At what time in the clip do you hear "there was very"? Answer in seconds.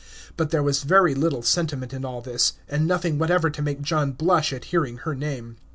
0.49-1.13